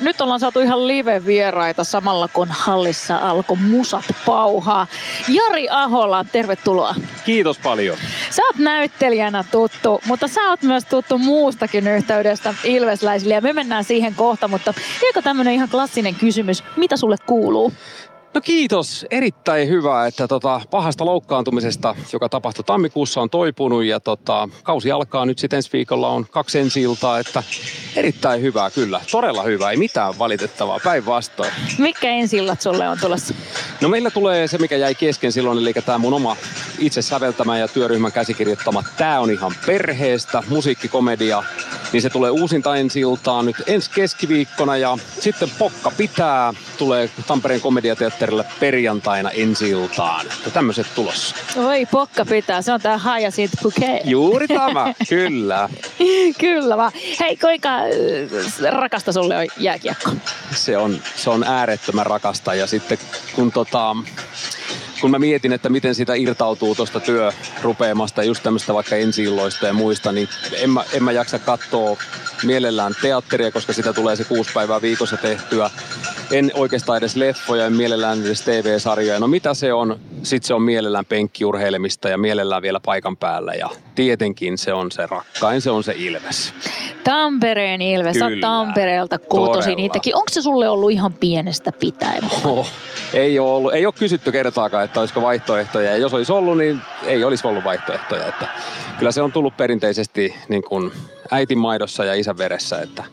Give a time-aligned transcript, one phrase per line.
[0.00, 4.86] nyt ollaan saatu ihan live-vieraita samalla kun hallissa alkoi musat pauhaa.
[5.28, 6.94] Jari Ahola, tervetuloa.
[7.24, 7.96] Kiitos paljon.
[8.30, 13.84] Sä oot näyttelijänä tuttu, mutta sä oot myös tuttu muustakin yhteydestä ilvesläisille ja me mennään
[13.84, 17.72] siihen kohta, mutta eikö tämmönen ihan klassinen kysymys, mitä sulle kuuluu?
[18.34, 19.06] No kiitos.
[19.10, 25.26] Erittäin hyvä, että tota, pahasta loukkaantumisesta, joka tapahtui tammikuussa, on toipunut ja tota, kausi alkaa
[25.26, 27.42] nyt sitten ensi viikolla on kaksi ensi iltaa, että
[27.96, 29.00] erittäin hyvää kyllä.
[29.10, 31.50] Todella hyvää, ei mitään valitettavaa, päinvastoin.
[31.78, 33.34] Mikä ensi illat sulle on tulossa?
[33.80, 36.36] No meillä tulee se, mikä jäi kesken silloin, eli tämä mun oma
[36.78, 41.42] itse säveltämä ja työryhmän käsikirjoittama Tää on ihan perheestä, musiikkikomedia,
[41.92, 47.60] niin se tulee uusinta ensi iltaan nyt ensi keskiviikkona ja sitten Pokka pitää, tulee Tampereen
[47.60, 50.26] komediateatterille perjantaina ensi iltaan.
[50.52, 51.36] Tämmöiset tulossa.
[51.56, 54.00] Oi, Pokka pitää, se on tää Haja siitä Bouquet.
[54.04, 55.68] Juuri tämä, kyllä.
[56.40, 56.92] Kyllä vaan.
[57.20, 60.10] Hei, kuinka äh, rakasta sulle on jääkiekko?
[60.54, 62.98] Se on, se on äärettömän rakasta ja sitten
[63.34, 63.96] kun tota,
[65.00, 69.24] kun mä mietin, että miten sitä irtautuu tuosta työrupeamasta, just tämmöistä vaikka ensi
[69.66, 71.96] ja muista, niin en mä, en mä jaksa katsoa
[72.42, 75.70] mielellään teatteria, koska sitä tulee se kuusi päivää viikossa tehtyä.
[76.32, 79.20] En oikeastaan edes leffoja, en mielellään edes TV-sarjoja.
[79.20, 80.00] No mitä se on?
[80.22, 83.54] Sitten se on mielellään penkkiurheilemista ja mielellään vielä paikan päällä.
[83.54, 86.54] Ja tietenkin se on se rakkain, se on se Ilves.
[87.04, 88.36] Tampereen Ilves, Kyllä.
[88.36, 90.16] Sä Tampereelta kotosi niitäkin.
[90.16, 92.22] Onko se sulle ollut ihan pienestä pitäen?
[92.44, 92.68] Oh,
[93.12, 93.74] ei ole ollut.
[93.74, 95.90] Ei ole kysytty kertaakaan, että olisiko vaihtoehtoja.
[95.90, 98.26] Ja jos olisi ollut, niin ei olisi ollut vaihtoehtoja.
[98.26, 98.46] Että
[98.98, 100.92] kyllä se on tullut perinteisesti niin kuin
[101.30, 103.04] äitin maidossa ja isän veressä, että,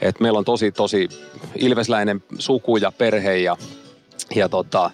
[0.00, 1.08] että meillä on tosi, tosi
[1.54, 3.56] ilvesläinen suku ja perhe ja,
[4.34, 4.90] ja tota,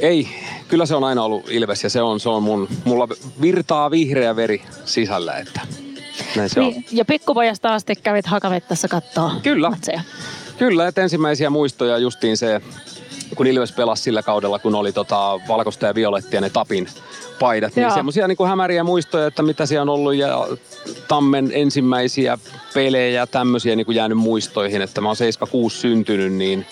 [0.00, 0.28] ei,
[0.68, 3.08] kyllä se on aina ollut Ilves ja se on, se on mun, mulla
[3.40, 5.60] virtaa vihreä veri sisällä, että
[6.36, 6.82] näin se niin, on.
[6.92, 9.70] Ja pikkupojasta asti kävit Hakavettassa katsoa Kyllä.
[9.70, 10.00] Matseja.
[10.58, 12.60] Kyllä, että ensimmäisiä muistoja justiin se,
[13.36, 16.88] kun Ilves pelasi sillä kaudella, kun oli tota valkoista ja violettia ne Tapin
[17.40, 17.76] paidat.
[17.76, 20.46] Niin semmoisia niin hämäriä muistoja, että mitä siellä on ollut ja
[21.08, 22.38] Tammen ensimmäisiä
[22.74, 24.82] pelejä tämmöisiä niin kuin jäänyt muistoihin.
[24.82, 26.66] Että mä oon 76 syntynyt, niin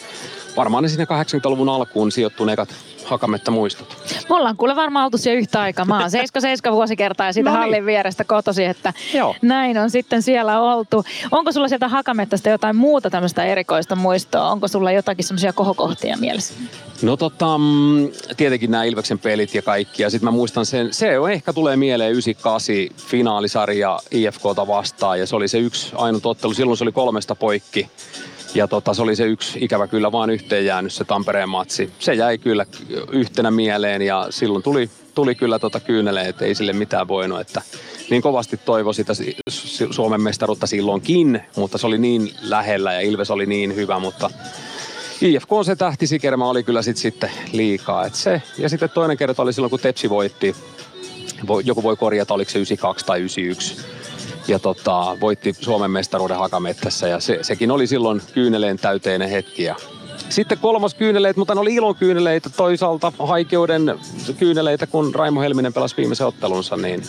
[0.59, 2.69] varmaan ne sinne 80-luvun alkuun sijoittuu ekat
[3.05, 3.97] hakametta muistot.
[4.29, 5.85] Me ollaan kuule varmaan oltu siellä yhtä aikaa.
[5.85, 7.63] Mä oon 77 vuosikertaa ja siitä no niin.
[7.63, 9.35] hallin vierestä kotosi, että Joo.
[9.43, 11.05] näin on sitten siellä oltu.
[11.31, 14.51] Onko sulla sieltä hakamettasta jotain muuta tämmöistä erikoista muistoa?
[14.51, 16.55] Onko sulla jotakin semmoisia kohokohtia mielessä?
[17.03, 17.47] No tota,
[18.37, 20.03] tietenkin nämä Ilveksen pelit ja kaikki.
[20.03, 25.21] Ja sitten mä muistan sen, se on ehkä tulee mieleen 98 finaalisarja IFKta vastaan.
[25.21, 26.55] Ja se oli se yksi ainut ottelu.
[26.55, 27.91] Silloin se oli kolmesta poikki.
[28.55, 31.91] Ja tota, se oli se yksi ikävä kyllä vaan yhteen jäänyt se Tampereen matsi.
[31.99, 32.67] Se jäi kyllä
[33.13, 37.41] yhtenä mieleen ja silloin tuli, tuli kyllä tota kyyneleen, että ei sille mitään voinut.
[37.41, 37.63] Että
[38.11, 39.13] niin kovasti toivo sitä
[39.91, 44.31] Suomen mestaruutta silloinkin, mutta se oli niin lähellä ja Ilves oli niin hyvä, mutta
[45.21, 48.07] IFK on se tähtisikerma oli kyllä sit sitten liikaa.
[48.07, 50.57] Et se, ja sitten toinen kerta oli silloin, kun Tepsi voitti.
[51.65, 53.77] Joku voi korjata, oliko se 92 tai 91
[54.49, 59.63] ja tota, voitti Suomen mestaruuden hakamettässä ja se, sekin oli silloin kyyneleen täyteinen hetki.
[59.63, 59.77] Ja
[60.29, 63.95] sitten kolmas kyyneleet, mutta ne oli ilon kyyneleitä toisaalta haikeuden
[64.39, 67.03] kyyneleitä, kun Raimo Helminen pelasi viimeisen ottelunsa, niin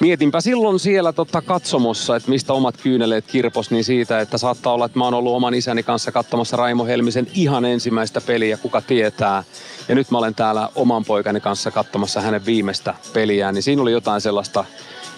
[0.00, 4.86] mietinpä silloin siellä tota katsomossa, että mistä omat kyyneleet kirpos, niin siitä, että saattaa olla,
[4.86, 9.44] että mä oon ollut oman isäni kanssa katsomassa Raimo Helmisen ihan ensimmäistä peliä, kuka tietää.
[9.88, 13.92] Ja nyt mä olen täällä oman poikani kanssa katsomassa hänen viimeistä peliään, niin siinä oli
[13.92, 14.64] jotain sellaista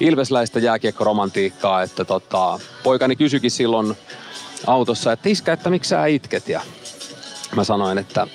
[0.01, 3.97] ilvesläistä jääkiekkoromantiikkaa, että tota, poikani kysyikin silloin
[4.67, 6.49] autossa, että iskä, että miksi sä itket?
[6.49, 6.61] Ja
[7.57, 8.27] mä sanoin, että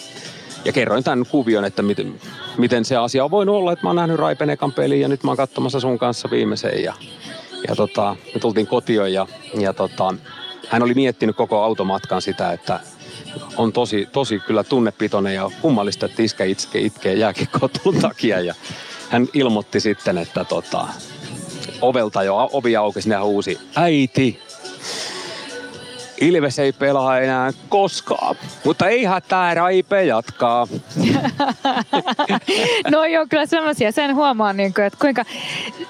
[0.66, 2.20] ja kerroin tämän kuvion, että miten,
[2.58, 5.32] miten se asia on voinut olla, että mä oon nähnyt Raipenekan pelin ja nyt mä
[5.32, 6.84] oon katsomassa sun kanssa viimeisen.
[6.84, 6.94] Ja,
[7.68, 9.28] ja tota, me tultiin kotiin ja,
[9.60, 10.14] ja tota,
[10.70, 12.80] hän oli miettinyt koko automatkan sitä, että
[13.58, 18.40] on tosi, tosi kyllä tunnepitoinen ja kummallista, että iskä itkee, itkee jääkiekkoottelun takia.
[18.40, 18.56] Ja
[19.10, 20.88] hän ilmoitti sitten, että tota,
[21.82, 24.40] ovelta jo ovi aukesi ja huusi, äiti,
[26.22, 30.68] Ilves ei pelaa enää koskaan, mutta ei hätää, Raipe jatkaa.
[32.92, 33.92] no joo, kyllä semmoisia.
[33.92, 35.24] Sen huomaa, niin kuin, että kuinka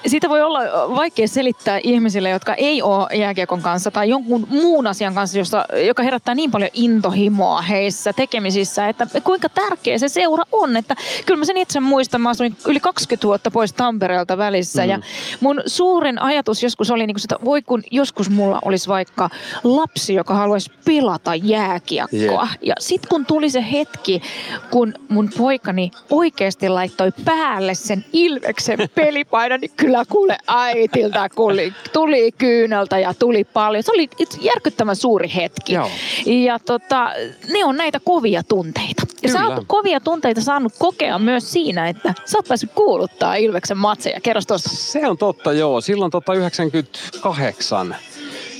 [0.06, 0.60] siitä voi olla
[0.96, 6.02] vaikea selittää ihmisille, jotka ei ole jääkiekon kanssa tai jonkun muun asian kanssa, josta, joka
[6.02, 10.76] herättää niin paljon intohimoa heissä tekemisissä, että kuinka tärkeä se seura on.
[10.76, 10.94] Että
[11.26, 14.90] kyllä mä sen itse muistan, mä asuin yli 20 vuotta pois Tampereelta välissä mm.
[14.90, 14.98] ja
[15.40, 19.30] mun suurin ajatus joskus oli, niin kuin, että voi kun joskus mulla olisi vaikka
[19.64, 22.48] lapsi joka haluaisi pelata jääkiekkoa.
[22.52, 22.62] Jep.
[22.62, 24.22] Ja sitten kun tuli se hetki,
[24.70, 32.32] kun mun poikani oikeasti laittoi päälle sen Ilveksen pelipaidan, niin kyllä kuule äitiltä kuli, tuli
[32.32, 33.82] kyyneltä ja tuli paljon.
[33.82, 34.08] Se oli
[34.40, 35.72] järkyttävän suuri hetki.
[35.72, 35.90] Joo.
[36.26, 37.10] Ja tota,
[37.52, 39.02] ne on näitä kovia tunteita.
[39.22, 39.54] Ja sä Kyllä.
[39.54, 44.20] oot kovia tunteita saanut kokea myös siinä, että sä oot päässyt kuuluttaa Ilveksen matseja.
[44.20, 44.70] Kerros tuosta.
[44.72, 45.80] Se on totta, joo.
[45.80, 47.96] Silloin tota 98,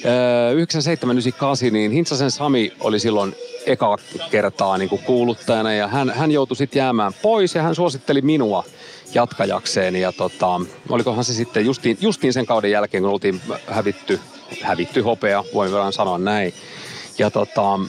[0.07, 3.35] öö, 97, 98, niin Hintsasen Sami oli silloin
[3.67, 3.97] eka
[4.31, 8.65] kertaa niin kuin kuuluttajana ja hän, hän joutui sitten jäämään pois ja hän suositteli minua
[9.15, 14.21] jatkajakseen ja tota, olikohan se sitten justiin, justiin sen kauden jälkeen, kun oltiin hävitty,
[14.63, 16.55] hävitty hopea, voin verran sanoa näin.
[17.19, 17.81] Ja tota,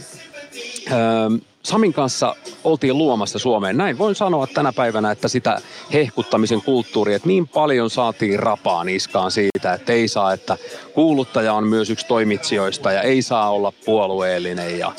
[0.91, 1.29] Öö,
[1.67, 3.77] Samin kanssa oltiin luomassa Suomeen.
[3.77, 5.61] Näin voin sanoa tänä päivänä, että sitä
[5.93, 10.57] hehkuttamisen kulttuuria, että niin paljon saatiin rapaa niskaan siitä, että ei saa, että
[10.93, 14.79] kuuluttaja on myös yksi toimitsijoista ja ei saa olla puolueellinen.
[14.79, 14.91] Ja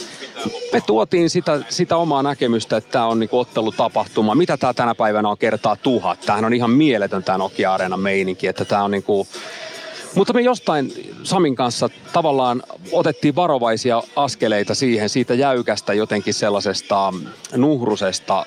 [0.72, 4.34] me tuotiin sitä, sitä omaa näkemystä, että tämä on niinku ottelutapahtuma.
[4.34, 6.20] Mitä tämä tänä päivänä on kertaa tuhat?
[6.20, 9.26] Tämähän on ihan mieletön tämä Nokia Arena meininki, että tämä on niinku
[10.18, 10.92] mutta me jostain
[11.22, 12.62] Samin kanssa tavallaan
[12.92, 17.14] otettiin varovaisia askeleita siihen, siitä jäykästä jotenkin sellaisesta
[17.56, 18.44] nuhrusesta,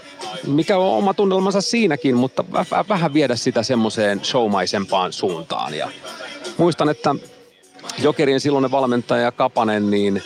[0.47, 5.73] mikä on oma tunnelmansa siinäkin, mutta vä- vähän viedä sitä semmoiseen showmaisempaan suuntaan.
[5.73, 5.89] Ja
[6.57, 7.15] muistan, että
[8.00, 10.23] Jokerien silloinen valmentaja Kapanen, niin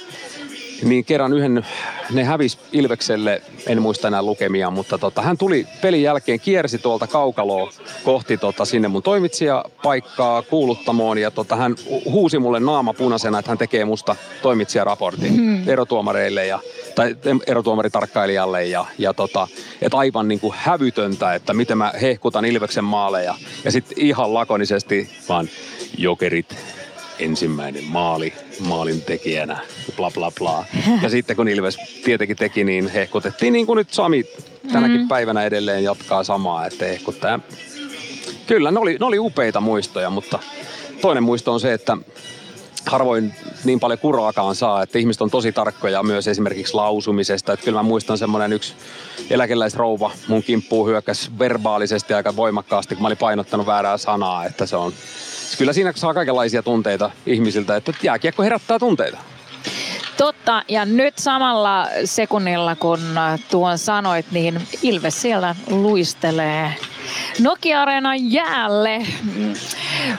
[0.86, 1.66] niin kerran yhden,
[2.12, 7.08] ne hävis Ilvekselle, en muista enää lukemia, mutta tota, hän tuli pelin jälkeen, kiersi tuolta
[7.08, 7.72] kaukaloa
[8.04, 13.52] kohti tota, sinne mun toimitsijapaikkaa kuuluttamoon ja tota, hän hu- huusi mulle naama punaisena, että
[13.52, 15.70] hän tekee musta toimitsijaraportin hmm.
[15.70, 16.60] erotuomareille ja
[16.96, 17.16] tai
[17.48, 19.48] erotuomaritarkkailijalle ja, ja tota,
[19.82, 25.10] että aivan niin kuin hävytöntä, että miten mä hehkutan Ilveksen maaleja ja sitten ihan lakonisesti
[25.30, 25.50] vaan
[25.98, 26.56] jokerit
[27.20, 29.60] ensimmäinen maali maalin tekijänä,
[29.96, 30.66] bla bla bla.
[31.02, 34.26] Ja sitten kun Ilves tietenkin teki, niin hehkutettiin niin kuin nyt Sami
[34.74, 35.08] tänäkin mm.
[35.08, 37.40] päivänä edelleen jatkaa samaa, että hehkuttaa.
[38.48, 40.40] Kyllä, ne oli, ne oli upeita muistoja, mutta
[41.02, 41.98] toinen muisto on se, että
[42.86, 43.34] harvoin
[43.64, 47.54] niin paljon kuraakaan saa, että ihmiset on tosi tarkkoja myös esimerkiksi lausumisesta.
[47.54, 48.74] Että kyllä mä muistan semmoinen yksi
[49.30, 54.76] eläkeläisrouva mun kimppuun hyökkäs verbaalisesti aika voimakkaasti, kun mä olin painottanut väärää sanaa, että se
[54.76, 54.94] on
[55.58, 59.18] Kyllä siinä saa kaikenlaisia tunteita ihmisiltä, että jääkiekko herättää tunteita.
[60.18, 63.00] Totta, ja nyt samalla sekunnilla kun
[63.52, 66.74] tuon sanoit, niin Ilves siellä luistelee
[67.40, 69.08] Nokia-areenan jäälle.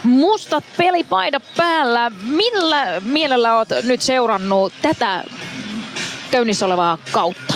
[0.02, 2.12] Mustat pelipaidat päällä.
[2.22, 5.24] Millä mielellä olet nyt seurannut tätä
[6.30, 7.54] käynnissä olevaa kautta?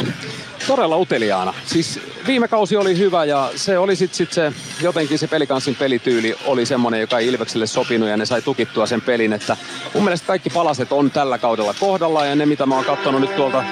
[0.70, 1.54] Todella uteliaana.
[1.66, 4.52] Siis viime kausi oli hyvä ja se oli sitten sit se,
[4.82, 9.00] jotenkin se pelikanssin pelityyli oli semmoinen, joka ei Ilvekselle sopinut ja ne sai tukittua sen
[9.00, 9.56] pelin, että
[9.94, 13.36] mun mielestä kaikki palaset on tällä kaudella kohdalla ja ne mitä mä oon katsonut nyt
[13.36, 13.64] tuolta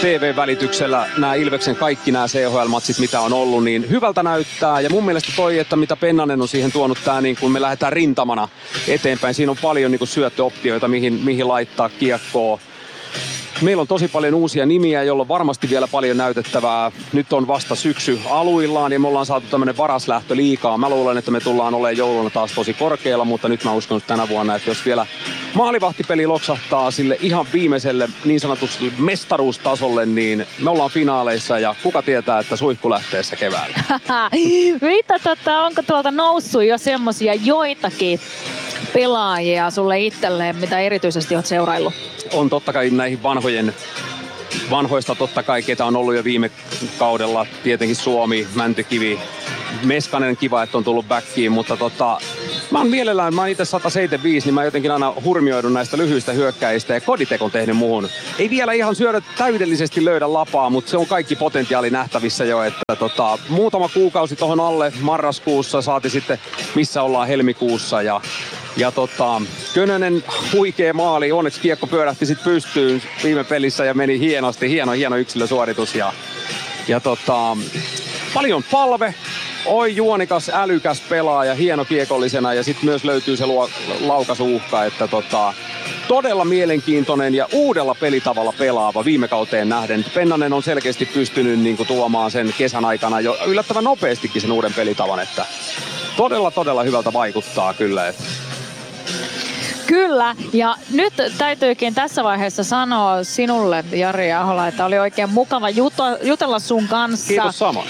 [0.00, 4.80] TV-välityksellä nämä Ilveksen kaikki nämä CHL-matsit, mitä on ollut, niin hyvältä näyttää.
[4.80, 7.92] Ja mun mielestä toi, että mitä Pennanen on siihen tuonut, tämä niin kun me lähdetään
[7.92, 8.48] rintamana
[8.88, 9.34] eteenpäin.
[9.34, 12.58] Siinä on paljon niin syöttöoptioita, mihin, mihin laittaa kiekkoa.
[13.62, 16.92] Meillä on tosi paljon uusia nimiä, joilla on varmasti vielä paljon näytettävää.
[17.12, 20.78] Nyt on vasta syksy aluillaan ja me ollaan saatu tämmöinen varaslähtö liikaa.
[20.78, 24.28] Mä luulen, että me tullaan olemaan jouluna taas tosi korkealla, mutta nyt mä uskon tänä
[24.28, 25.06] vuonna, että jos vielä
[25.54, 32.38] maalivahtipeli loksahtaa sille ihan viimeiselle niin sanotusti mestaruustasolle, niin me ollaan finaaleissa ja kuka tietää,
[32.38, 33.76] että suihku lähtee se keväällä.
[34.80, 38.20] Mitä tota, onko tuolta noussut jo semmosia joitakin
[38.92, 41.94] pelaajia sulle itselleen, mitä erityisesti olet seuraillut?
[42.32, 43.74] On totta kai näihin vanhojen
[44.70, 46.50] vanhoista totta kai, ketä on ollut jo viime
[46.98, 49.20] kaudella, tietenkin Suomi, Mäntykivi,
[49.82, 52.20] Meskanen kiva, että on tullut backiin, mutta tota,
[52.70, 56.94] mä oon mielellään, mä oon itse 175, niin mä jotenkin aina hurmioidun näistä lyhyistä hyökkäistä
[56.94, 58.08] ja Koditek on tehnyt muuhun.
[58.38, 62.96] Ei vielä ihan syödä täydellisesti löydä lapaa, mutta se on kaikki potentiaali nähtävissä jo, että
[62.98, 66.38] tota, muutama kuukausi tuohon alle marraskuussa saati sitten
[66.74, 68.20] missä ollaan helmikuussa ja
[68.78, 69.42] ja tota,
[69.74, 75.16] Könönen huikea maali, onneksi kiekko pyörähti sitten pystyyn viime pelissä ja meni hienosti, hieno hieno
[75.16, 76.12] yksilösuoritus ja,
[76.88, 77.56] ja tota,
[78.34, 79.14] paljon palve,
[79.66, 83.70] oi juonikas, älykäs pelaaja, hieno kiekollisena ja sitten myös löytyy se luo,
[84.00, 85.54] laukasuuhka, että tota,
[86.08, 90.04] todella mielenkiintoinen ja uudella pelitavalla pelaava viime kauteen nähden.
[90.14, 94.74] Pennanen on selkeästi pystynyt niin kuin, tuomaan sen kesän aikana jo yllättävän nopeastikin sen uuden
[94.74, 95.46] pelitavan, että
[96.16, 98.08] todella todella hyvältä vaikuttaa kyllä.
[98.08, 98.24] Että
[99.88, 105.68] Kyllä, ja nyt täytyykin tässä vaiheessa sanoa sinulle, Jari Ahola, että oli oikein mukava
[106.22, 107.28] jutella sun kanssa.
[107.28, 107.88] Kiitos samoin.